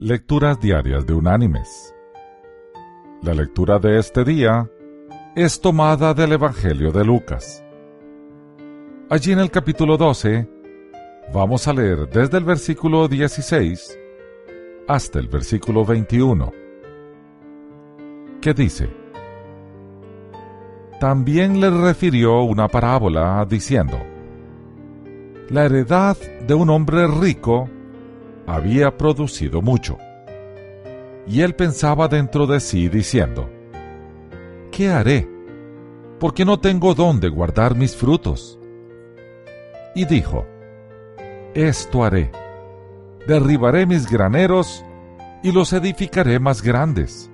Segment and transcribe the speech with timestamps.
[0.00, 1.92] Lecturas Diarias de Unánimes.
[3.20, 4.70] La lectura de este día
[5.34, 7.64] es tomada del Evangelio de Lucas.
[9.10, 10.48] Allí en el capítulo 12
[11.34, 13.98] vamos a leer desde el versículo 16
[14.86, 16.52] hasta el versículo 21,
[18.40, 18.88] que dice,
[21.00, 23.98] También le refirió una parábola diciendo,
[25.50, 27.68] La heredad de un hombre rico
[28.48, 29.98] había producido mucho.
[31.26, 33.50] Y él pensaba dentro de sí diciendo,
[34.72, 35.28] ¿qué haré?
[36.18, 38.58] Porque no tengo dónde guardar mis frutos.
[39.94, 40.46] Y dijo,
[41.54, 42.30] esto haré,
[43.26, 44.82] derribaré mis graneros
[45.42, 47.30] y los edificaré más grandes,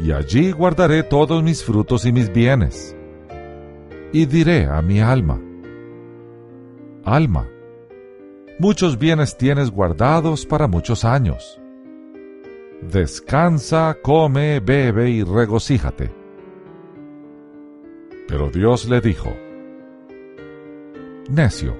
[0.00, 2.96] y allí guardaré todos mis frutos y mis bienes.
[4.12, 5.40] Y diré a mi alma,
[7.04, 7.48] alma,
[8.62, 11.60] muchos bienes tienes guardados para muchos años.
[12.80, 16.14] Descansa, come, bebe y regocíjate.
[18.28, 19.30] Pero Dios le dijo,
[21.28, 21.76] Necio,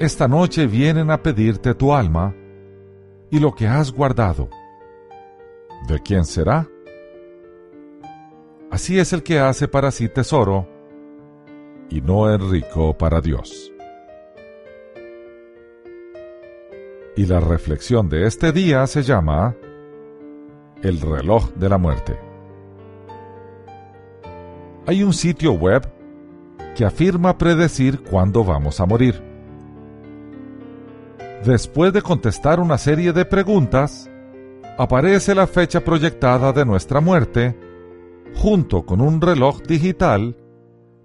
[0.00, 2.34] esta noche vienen a pedirte tu alma
[3.30, 4.48] y lo que has guardado.
[5.86, 6.68] ¿De quién será?
[8.68, 10.68] Así es el que hace para sí tesoro
[11.88, 13.72] y no es rico para Dios.
[17.18, 19.56] Y la reflexión de este día se llama
[20.82, 22.16] El reloj de la muerte.
[24.86, 25.82] Hay un sitio web
[26.76, 29.20] que afirma predecir cuándo vamos a morir.
[31.44, 34.08] Después de contestar una serie de preguntas,
[34.78, 37.58] aparece la fecha proyectada de nuestra muerte
[38.36, 40.36] junto con un reloj digital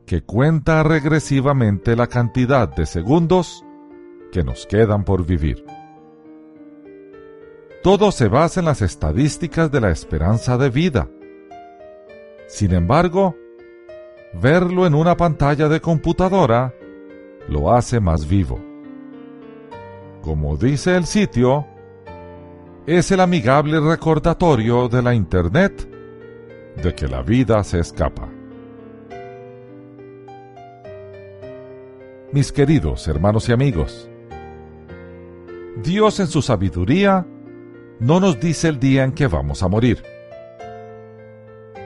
[0.05, 3.65] que cuenta regresivamente la cantidad de segundos
[4.31, 5.65] que nos quedan por vivir.
[7.83, 11.09] Todo se basa en las estadísticas de la esperanza de vida.
[12.47, 13.35] Sin embargo,
[14.41, 16.73] verlo en una pantalla de computadora
[17.49, 18.57] lo hace más vivo.
[20.21, 21.67] Como dice el sitio,
[22.87, 25.85] es el amigable recordatorio de la Internet
[26.81, 28.29] de que la vida se escapa.
[32.31, 34.09] Mis queridos hermanos y amigos,
[35.83, 37.27] Dios en su sabiduría
[38.03, 40.03] no nos dice el día en que vamos a morir.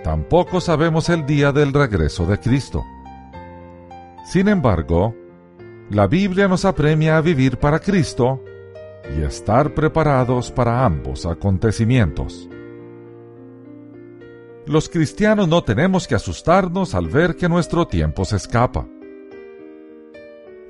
[0.03, 2.83] Tampoco sabemos el día del regreso de Cristo.
[4.25, 5.15] Sin embargo,
[5.91, 8.43] la Biblia nos apremia a vivir para Cristo
[9.15, 12.49] y estar preparados para ambos acontecimientos.
[14.65, 18.87] Los cristianos no tenemos que asustarnos al ver que nuestro tiempo se escapa.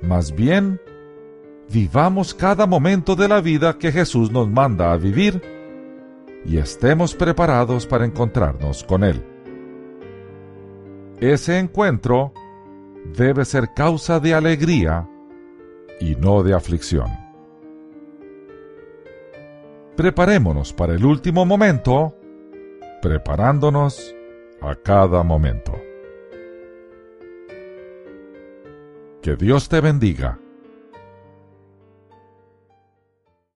[0.02, 0.78] Más bien,
[1.70, 5.42] vivamos cada momento de la vida que Jesús nos manda a vivir
[6.44, 9.24] y estemos preparados para encontrarnos con Él.
[11.20, 12.32] Ese encuentro
[13.16, 15.08] debe ser causa de alegría
[16.00, 17.08] y no de aflicción.
[19.96, 22.14] Preparémonos para el último momento,
[23.02, 24.14] preparándonos
[24.60, 25.72] a cada momento.
[29.20, 30.38] Que Dios te bendiga